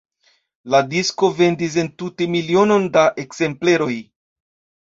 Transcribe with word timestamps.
La 0.75 0.79
disko 0.93 1.29
vendis 1.41 1.77
entute 1.83 2.29
milionon 2.37 2.89
da 2.97 3.05
ekzempleroj. 3.25 3.95